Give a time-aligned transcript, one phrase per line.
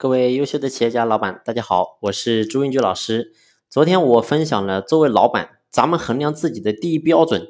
[0.00, 3.34] 各位优秀的企业家老板，大家好，我是朱云举老师。
[3.68, 7.48] 昨天我分享了，作为老板，咱们衡量自己的第一标准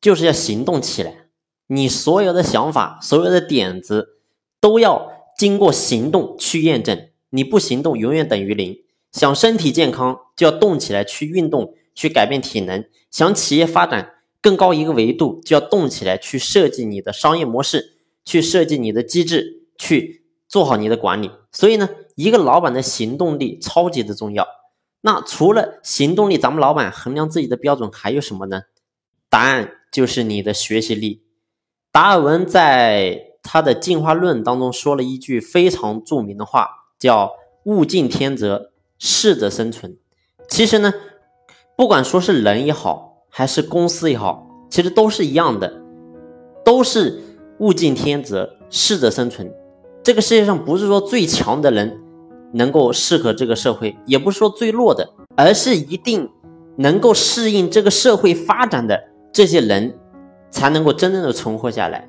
[0.00, 1.26] 就是要行动起来。
[1.66, 4.16] 你所有的想法、所有的点子
[4.62, 7.10] 都要经过行动去验证。
[7.28, 8.78] 你不行动，永远等于零。
[9.12, 20.19] 想身体健康，就要动起来去运动，去改变体能；想企业发展更高一个维度，就要动起来去设计你的商业模式，去设计你的机制，去
[20.50, 21.30] 做好你的管理。
[21.50, 24.46] 所以呢，一个老板的行动力超级的重要。
[25.00, 28.64] 那除了行动力，咱们老板衡量自己的标准还有什么呢？
[29.30, 31.22] 答案就是你的学习力。
[31.90, 36.76] 达尔文在他的进化论当中说了一句非常著名的话。
[37.00, 37.32] 叫
[37.64, 39.96] 物竞天择，适者生存。
[40.50, 40.92] 其实呢，
[41.74, 45.80] 不管说是人也好，还是公司也好，其实都是一样的，
[46.62, 49.50] 都是物竞天择，适者生存。
[50.02, 52.00] 这个世界上不是说最强的人
[52.52, 56.28] 能够适合这个社会，也不是说最弱的，而是一定
[56.76, 59.00] 能够适应这个社会发展的
[59.32, 59.98] 这些人，
[60.50, 62.08] 才能够真正的存活下来。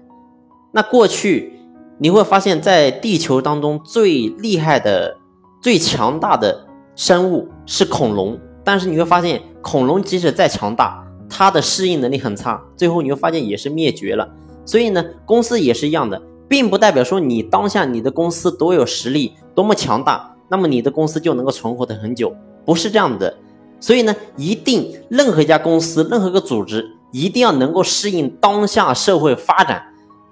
[0.72, 1.58] 那过去。
[2.04, 5.16] 你会发现在地球当中最厉害的、
[5.62, 14.28] 最强大的生物是恐龙，但是你会发现，恐龙即使再强大，它的适应能力很差，最后你会发现也是灭绝了。
[14.66, 16.20] 所以呢，公司也是一样的，
[16.52, 22.36] 并不代表说你当下你的公司多有实力、多么强大，那么你的公司就能够存活的很久，
[22.66, 23.34] 不是这样的。
[23.80, 29.82] 所以呢，一定任何一家公司、任何一个组织，一定要能够适应当下社会发展，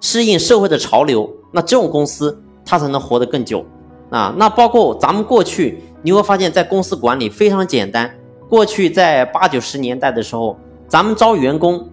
[0.02, 1.26] 适应社会的潮流。
[1.52, 3.64] 那这种公司它才能活得更久
[4.10, 4.34] 啊！
[4.36, 8.14] 那包括咱们过去，你会发现在公司管理非常简单。
[8.46, 11.88] 过去在八九十年代的时候，咱们招员工，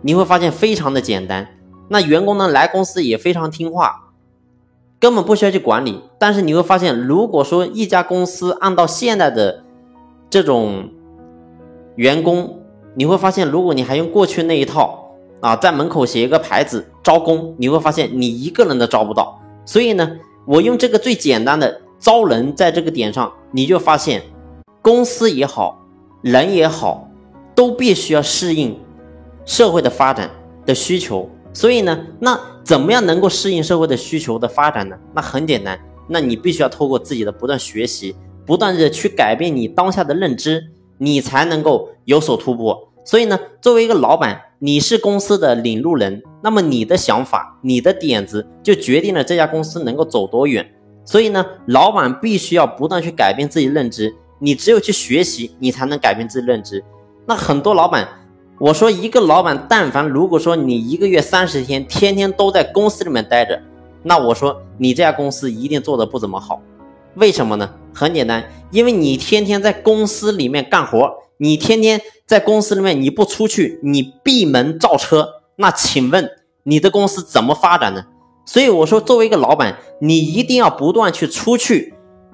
[0.00, 1.46] 你会发现非常的简单。
[1.88, 4.10] 那员工呢来公司也非常听话，
[4.98, 6.02] 根本不需要去管理。
[6.18, 9.64] 但是你会发现，如果说一家公司按照现在的
[10.28, 10.90] 这种
[11.96, 12.60] 员工，
[12.94, 15.02] 你会发现，如果你还用过去那一套。
[15.42, 19.38] 啊，在门口写一个牌子招工，你会发现你一个人都招不到。
[19.66, 24.22] 所以呢，我用这个最简单的招人，在这个点上，你就发现，
[24.80, 25.78] 公司也好，
[26.22, 27.06] 人也好，
[27.54, 28.80] 都必须要适应
[29.44, 30.30] 社会的发展
[30.64, 31.28] 的需求。
[31.56, 34.98] 所以呢，那怎么样能够适应社会的需求的发展呢？
[35.14, 40.62] 那很简单，那你必须要透过自己的不断学习，不断的去改变你当下的认知，
[40.98, 42.92] 你才能够有所突破。
[43.06, 44.42] 所以呢，作为一个老板。
[44.58, 50.66] 你是公司的领路人，那么你的想法、你的点子就决定了这家公司能够走多远。
[51.04, 54.14] 所以呢，老板必须要不断去改变自己认知。
[54.38, 56.82] 你只有去学习，你才能改变自己认知。
[57.26, 58.08] 那很多老板，
[58.58, 63.60] 我说一个老板，但凡如果说你一个月三十天，天天都在公司里面待着，
[64.02, 66.60] 那我说你这家公司一定做的不怎么好。
[67.16, 67.70] 为什么呢？
[67.94, 71.26] 很简单，因为你天天在公司里面干活。
[71.38, 76.30] 你天天在公司里面，你不出去，你闭门造车，那请问
[76.62, 78.06] 你的公司怎么发展呢？
[78.46, 81.92] 所以我说，作为一个老板，你一定要不断去出去，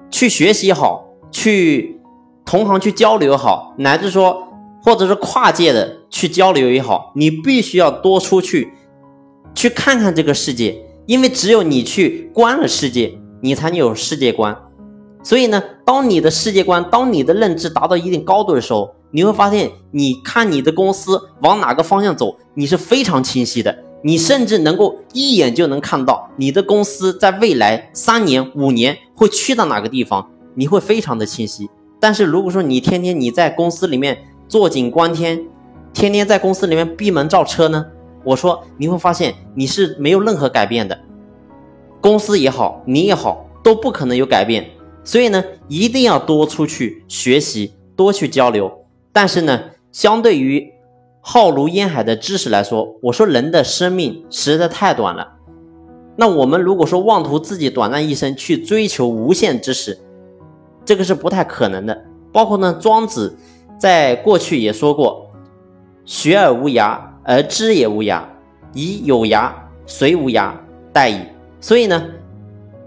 [0.09, 1.99] 去学习好，去
[2.45, 4.47] 同行去交流好，乃至说
[4.83, 8.73] 或者是跨界的去交流也好，你必须要多出去，
[9.55, 14.55] 去看看这个世界，因为只有你去观了世界，你才能有世界观。
[15.23, 23.73] 所以呢，当你的世界观、当你的认知达到一定高度的时候，你会发现，你看你的公司往哪个方向走，你是非常清晰的。
[24.05, 31.69] 你甚至能够一眼就能看到你的公司在未来三年、五年会去到哪个地方，你会非常的清晰。
[32.01, 34.17] 但是如果说你天天你在公司里面
[34.53, 35.43] 坐井观天，
[35.93, 37.87] 天天在公司里面闭门造车呢，
[38.23, 40.95] 我说你会发现你是没有任何改变的，
[41.99, 44.69] 公司也好，你也好，都不可能有改变。
[45.03, 48.71] 所以呢，一定要多出去学习，多去交流。
[49.11, 49.59] 但是呢，
[49.91, 50.71] 相对于
[51.19, 55.27] 浩如烟海的知识来说，我说人的生命实在太短了。
[56.15, 59.97] 那我们如果说妄图自己短暂一生去追求无限知识，
[60.85, 62.05] 这个是不太可能的。
[62.31, 63.35] 包括呢，庄子
[63.83, 65.29] 在过去也说过
[66.07, 68.23] ：“学而无涯，而知也无涯。
[68.73, 69.51] 以有涯，
[69.85, 70.53] 随无涯，
[70.93, 71.19] 殆矣。”
[71.59, 72.01] 所以呢，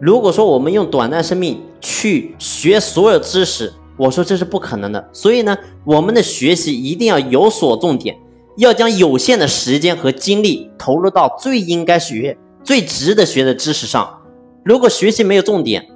[0.00, 5.10] 如果说我们用短暂生命，去学所有知识，我说这是不可能的。
[5.12, 5.54] 所以呢，
[5.84, 8.16] 我们的学习一定要有所重点，
[8.56, 14.20] 要将有限的时间和精力投入到最应该学、最值得学的知识上。
[14.64, 15.87] 如果学习没有重点，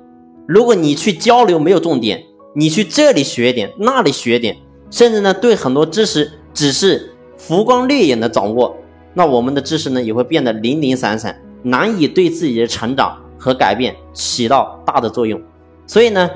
[0.46, 2.22] 如果你去交流没有重点，
[2.54, 4.58] 你去这里学点，那里学点，
[4.90, 8.76] 甚至呢对很多知识只是浮光掠影的掌握，
[9.14, 15.40] 那我们的知识呢也会变得零零散散，难以对自己的成长和改变起到大的作用。
[15.86, 16.28] 所以呢，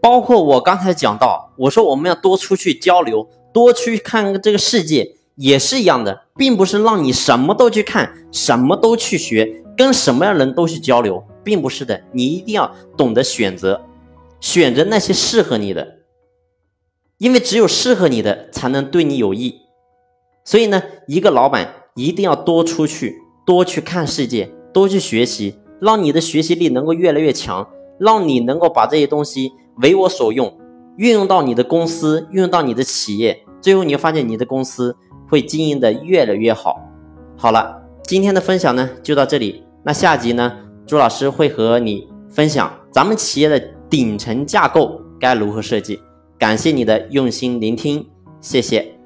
[0.00, 12.00] 包括我刚才讲到，我说我们要多出去交流，多去看这个世界，也是一样的，并不是让你什么都去看，什么都去学，跟什么样人都去交流，并不是的。
[12.12, 13.80] 你一定要懂得选择，
[14.40, 15.96] 选择那些适合你的，
[17.20, 19.60] 因为只有适合你的，才能对你有益。
[20.42, 27.68] 所以呢，一个老板一定要多出去，多去看世界，多去学习，让你的学习力能够越来越强，
[27.98, 29.52] 让你能够把这些东西
[29.82, 30.58] 为我所用，
[30.96, 34.96] 运用到你的公司，运用到你的企业，最后你会发现你的公司
[35.28, 36.80] 会经营的越来越好。
[37.36, 40.56] 好了，今天的分享呢就到这里，那下集呢，
[40.86, 46.00] 朱老师会和你分享咱们企业的顶层架构该如何设计。
[46.40, 48.08] 感谢你的用心聆听，
[48.40, 48.99] 谢谢。